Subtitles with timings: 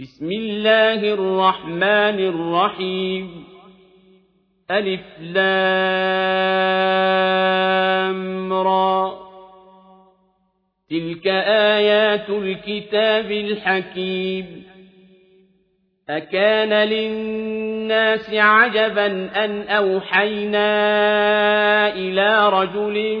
[0.00, 3.44] بسم الله الرحمن الرحيم.
[4.70, 5.72] ألف لام
[8.52, 9.18] را.
[10.90, 14.64] تلك آيات الكتاب الحكيم.
[16.10, 19.06] أكان للناس عجبا
[19.44, 20.68] أن أوحينا
[21.94, 23.20] إلى رجل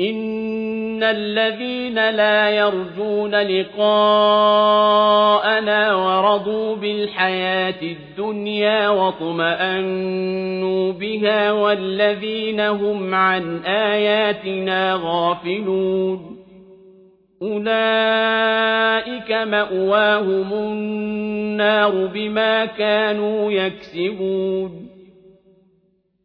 [0.00, 3.84] إن الذين لا يرجون لقاءنا
[5.94, 10.12] ورضوا بالحياة الدنيا واطمأنوا
[10.92, 16.36] بها والذين هم عن آياتنا غافلون
[17.42, 24.91] أولئك مأواهم النار بما كانوا يكسبون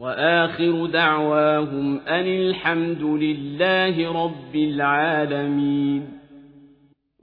[0.00, 6.08] وآخر دعواهم أن الحمد لله رب العالمين.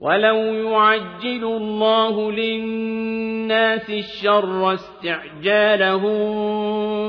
[0.00, 6.24] ولو يعجل الله للناس الشر استعجالهم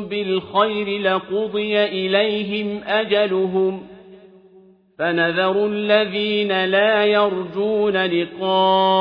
[0.06, 3.82] بالخير لقضي إليهم أجلهم.
[5.00, 8.92] فنذر الذين لا يرجون لقاءنا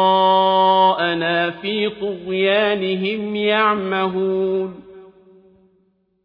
[1.51, 4.84] في طغيانهم يعمهون.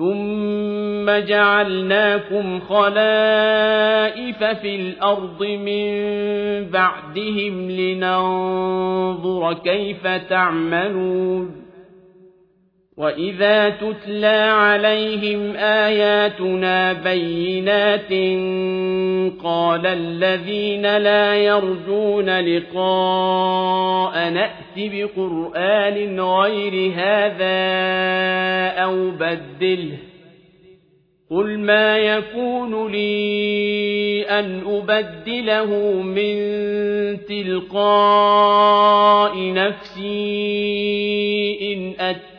[0.00, 5.90] ثم جعلناكم خلائف في الأرض من
[6.70, 11.59] بعدهم لننظر كيف تعملون
[12.96, 18.10] وإذا تتلى عليهم آياتنا بينات
[19.44, 27.60] قال الذين لا يرجون لقاء نأت بقرآن غير هذا
[28.82, 29.98] أو بدله
[31.30, 36.36] قل ما يكون لي أن أبدله من
[37.28, 38.32] تلقاء
[39.52, 40.38] نفسي
[41.72, 42.29] إن أتبع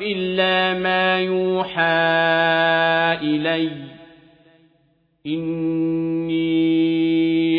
[0.00, 1.80] إلا ما يوحى
[3.22, 3.70] إلي.
[5.26, 6.56] إني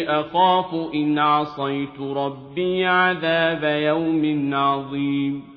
[0.10, 5.57] أخاف إن عصيت ربي عذاب يوم عظيم.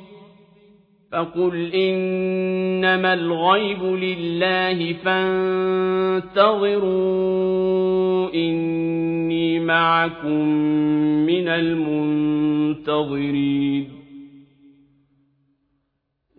[1.11, 6.33] فقل إنما الغيب لله فانتظروا
[8.33, 10.45] إني معكم
[11.25, 11.47] من
[12.77, 14.00] المنتظرين.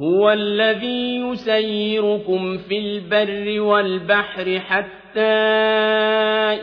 [0.00, 5.20] هو الذي يسيركم في البر والبحر حتى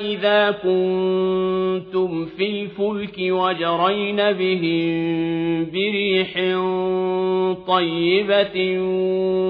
[0.02, 6.34] إذا كنتم في الفلك وجرين بهم بريح
[7.68, 8.80] طيبة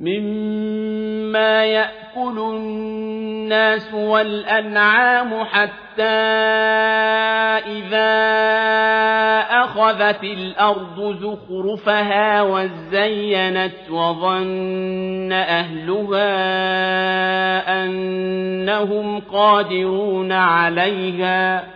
[0.00, 6.02] مما يأكل الناس والأنعام حتى
[7.66, 8.16] إذا
[9.50, 16.26] أخذت الأرض زخرفها وزينت وظن أهلها
[17.84, 21.75] أنهم قادرون عليها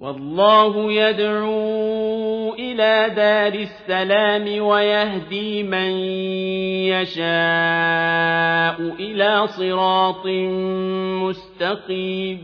[0.00, 5.90] والله يدعو إلى دار السلام ويهدي من
[6.94, 10.26] يشاء إلى صراط
[11.26, 12.38] مستقيم.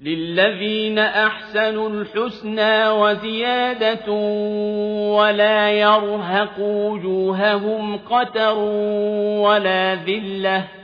[0.00, 4.12] للذين أحسنوا الحسنى وزيادة
[5.16, 8.58] ولا يرهق وجوههم قتر
[9.38, 10.83] ولا ذِلَّةٌ.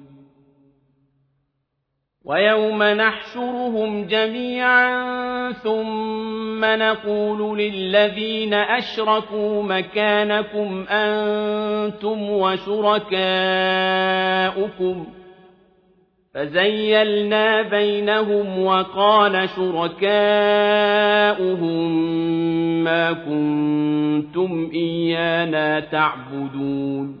[2.25, 13.17] ويوم نحشرهم جميعا ثم نقول للذين أشركوا مكانكم أنتم وشركاؤكم.
[16.33, 20.03] فزيلنا بينهم وقال شركاؤهم
[22.83, 27.20] ما كنتم إيانا تعبدون.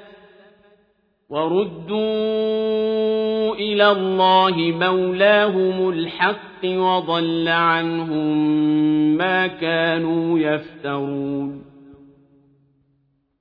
[1.31, 1.95] وردوا
[3.55, 8.37] إلى الله مولاهم الحق وضل عنهم
[9.17, 11.70] ما كانوا يفترون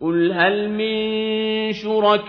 [0.00, 2.28] قل هل من شركائكم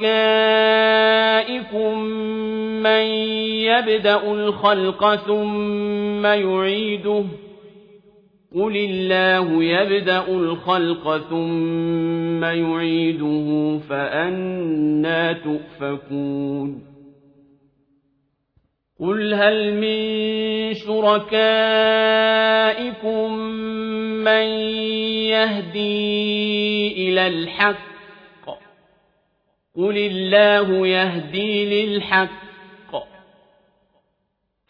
[2.84, 3.04] من
[3.70, 7.24] يبدأ الخلق ثم يعيده
[8.56, 16.89] قل الله يبدأ الخلق ثم يعيده فأنا تؤفكون
[19.00, 21.40] قل هل من شركائكم
[24.24, 24.48] من
[25.32, 27.90] يهدي إلى الحق؟
[29.78, 32.50] قل الله يهدي للحق.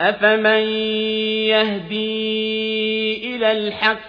[0.01, 0.63] أفمن
[1.49, 2.15] يهدي
[3.35, 4.08] إلى الحق؟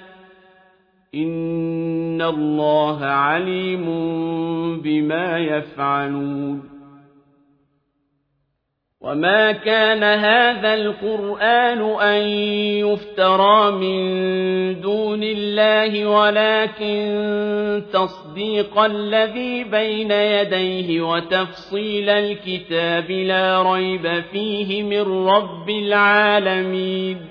[1.15, 3.85] إن الله عليم
[4.81, 6.71] بما يفعلون
[9.01, 12.21] وما كان هذا القرآن أن
[12.87, 17.01] يفترى من دون الله ولكن
[17.93, 27.30] تصديق الذي بين يديه وتفصيل الكتاب لا ريب فيه من رب العالمين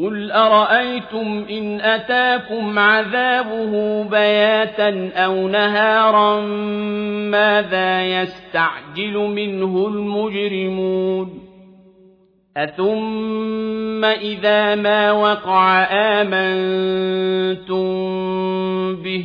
[0.00, 6.40] قُلْ أَرَأَيْتُمْ إِنْ أَتَاكُمْ عَذَابُهُ بَيَاتًا أَوْ نَهَارًا
[7.30, 11.40] مَاذَا يَسْتَعْجِلُ مِنْهُ الْمُجْرِمُونَ
[12.56, 17.86] أَثُمَّ إِذَا مَا وَقَعَ آمَنتُم
[18.96, 19.24] بِهِ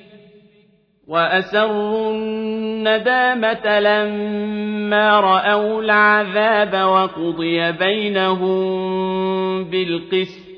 [1.07, 10.51] وَأَسَرُّوا النَّدَامَةَ لَمَّا رَأَوُا الْعَذَابَ وَقُضِيَ بَيْنَهُم بِالْقِسْطِ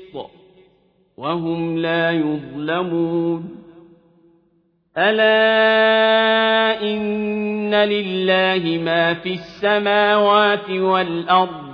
[1.16, 3.64] وَهُمْ لَا يُظْلَمُونَ.
[4.98, 11.73] أَلَا إِنَّ لِلَّهِ مَا فِي السَّمَاوَاتِ وَالْأَرْضِ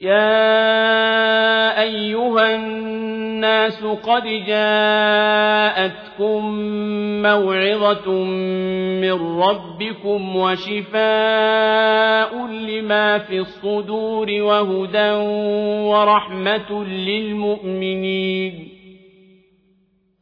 [0.00, 6.44] يَا أَيُّهَا النَّاسُ قَدْ جَاءَتْكُم
[7.22, 8.10] مَّوْعِظَةٌ
[9.00, 11.66] مِّن رَّبِّكُمْ وَشِفَاءٌ
[12.46, 15.12] لِّمَا فِي الصُّدُورِ وَهُدًى
[15.88, 18.52] وَرَحْمَةٌ لِّلْمُؤْمِنِينَ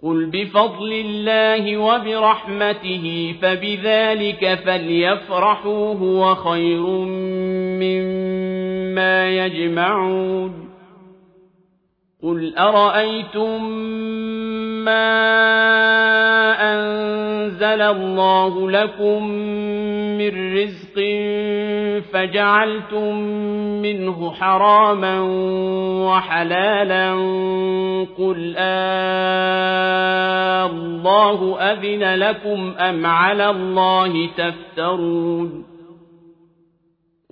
[0.02, 6.82] قُلْ بِفَضْلِ اللَّهِ وَبِرَحْمَتِهِ فَبِذَٰلِكَ فَلْيَفْرَحُوا هُوَ خَيْرٌ
[7.80, 8.43] مِّمَّا
[8.98, 10.74] يَجْمَعُونَ
[12.22, 13.64] قُلْ أَرَأَيْتُم
[14.85, 15.14] مَّا
[16.72, 19.28] أَنزَلَ اللَّهُ لَكُم
[20.18, 20.96] مِّن رِّزْقٍ
[22.12, 23.14] فَجَعَلْتُم
[23.83, 25.20] مِّنْهُ حَرَامًا
[26.09, 27.12] وَحَلَالًا
[28.18, 28.54] قُلْ
[30.64, 35.73] آللَّهُ أَذِنَ لَكُمْ أَمْ عَلَى اللَّهِ تَفْتَرُونَ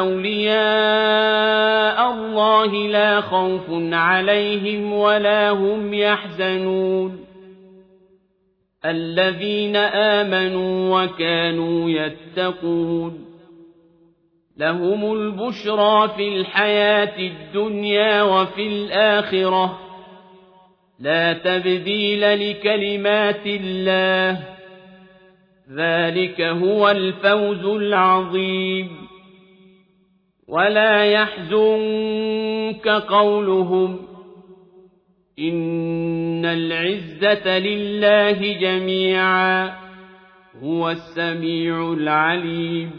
[0.00, 7.24] أَوْلِيَاءَ اللَّهِ لَا خَوْفٌ عَلَيْهِمْ وَلَا هُمْ يَحْزَنُونَ.
[8.84, 13.24] الَّذِينَ آمَنُوا وَكَانُوا يَتَّقُونَ.
[14.56, 19.76] لَهُمُ الْبُشْرَىٰ فِي الْحَيَاةِ الدُّنْيَا وَفِي الْآخِرَةِ ۚ.
[21.00, 24.44] لَا تَبْدِيلَ لِكَلِمَاتِ اللَّهِ ۚ.
[25.72, 28.99] ذَٰلِكَ هُوَ الْفَوْزُ الْعَظِيمُ.
[30.50, 34.00] وَلَا يَحْزُنكَ قَوْلُهُمْ ۘ
[35.38, 39.72] إِنَّ الْعِزَّةَ لِلَّهِ جَمِيعًا ۚ
[40.62, 42.90] هُوَ السَّمِيعُ الْعَلِيمُ.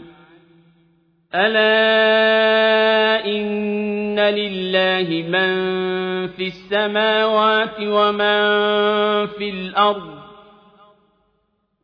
[1.34, 5.52] ألا إن لله من
[6.28, 8.36] في السماوات ومن
[9.26, 10.21] في الأرض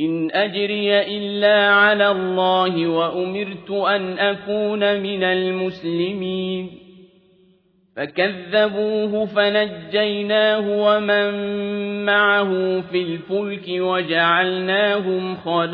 [0.00, 6.70] إن أجري إلا على الله وأمرت أن أكون من المسلمين.
[7.96, 11.30] فكذبوه فنجيناه ومن
[12.04, 15.70] معه في الفلك وجعلناهم خلائف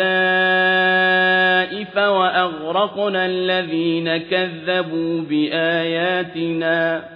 [1.97, 7.16] وأغرقنا الذين كذبوا بآياتنا.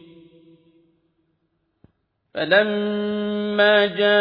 [2.33, 4.11] فلما جاءهم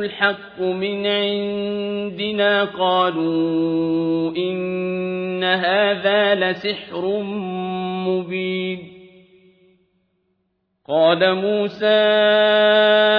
[0.00, 7.22] الحق من عندنا قالوا إن هذا لسحر
[8.06, 8.78] مبين
[10.88, 12.10] قال موسى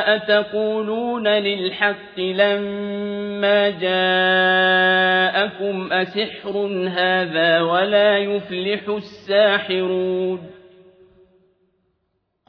[0.07, 5.13] أتقولون للحق لما جاءكم
[5.93, 6.57] أسحر
[6.87, 10.60] هذا ولا يفلح الساحرون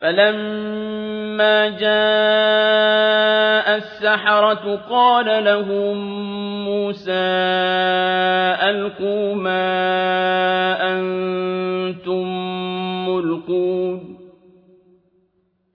[0.00, 5.96] فلما جاء السحرة قال لهم
[6.64, 7.12] موسى
[8.70, 9.66] ألقوا ما
[10.92, 12.26] أنتم
[13.08, 14.16] ملقون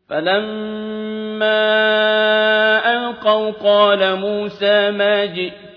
[0.09, 1.71] فلما
[3.21, 5.70] أَلْقَوْا قَالَ مُوسَىٰ مَا جِئْتُم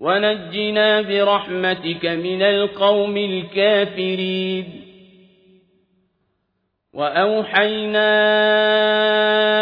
[0.00, 4.64] وَنَجِّنَا بِرَحْمَتِكَ مِنَ الْقَوْمِ الْكَافِرِينَ.
[6.94, 8.10] وَأَوْحَيْنَا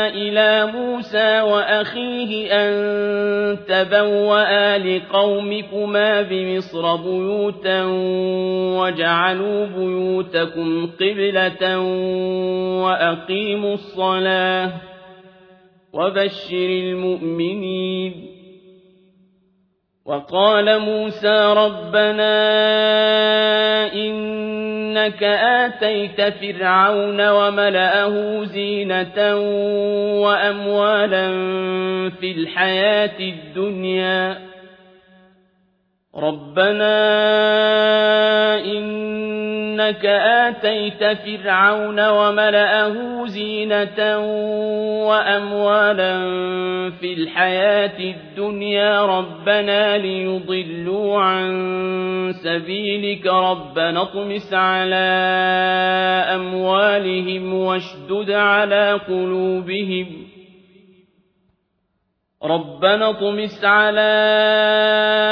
[0.08, 2.72] إِلَىٰ مُوسَىٰ وَأَخِيهِ أَن
[3.68, 7.82] تَبَوَّآ لِقَوْمِكُمَا بِمِصْرَ بُيُوتًا
[8.78, 11.78] وَاجْعَلُوا بُيُوتَكُمْ قِبْلَةً
[12.84, 14.72] وَأَقِيمُوا الصَّلَاةَ ۗ
[15.92, 18.31] وَبَشِّرِ الْمُؤْمِنِينَ.
[20.06, 22.34] وَقَالَ مُوسَىٰ رَبَّنَا
[23.94, 29.36] إِنَّكَ آتَيْتَ فِرْعَوْنَ وَمَلَأَهُ زِينَةً
[30.22, 31.28] وَأَمْوَالًا
[32.20, 34.51] فِي الْحَيَاةِ الدُّنْيَا
[36.16, 36.94] رَبَّنَا
[38.64, 44.18] إِنَّكَ آتَيْتَ فِرْعَوْنَ وَمَلَأَهُ زِينَةً
[45.08, 46.14] وَأَمْوَالًا
[47.00, 55.12] فِي الْحَيَاةِ الدُّنْيَا رَبَّنَا لِيُضِلُّوا عَن سَبِيلِكَ رَبَّنَا اطْمِسْ عَلَىٰ
[56.34, 60.06] أَمْوَالِهِمْ وَاشْدُدْ عَلَىٰ قُلُوبِهِمْ
[62.44, 65.31] رَبَّنَا اطْمِسْ عَلَىٰ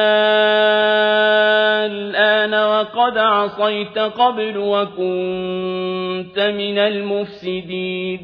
[3.41, 8.19] عَصَيْتَ قَبْلُ وَكُنتَ مِنَ الْمُفْسِدِينَ.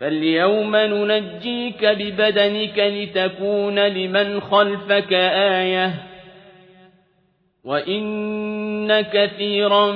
[0.00, 5.92] فَالْيَوْمَ نُنَجِّيكَ بِبَدَنِكَ لِتَكُونَ لِمَنْ خَلْفَكَ آيَةً ۚ.
[7.64, 9.92] وَإِنَّ كَثِيرًا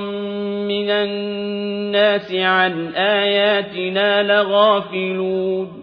[0.67, 5.82] مِّنَ النَّاسِ عَنْ آيَاتِنَا لَغَافِلُونَ.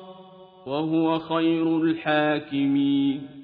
[0.65, 3.40] وهو خير الحاكمين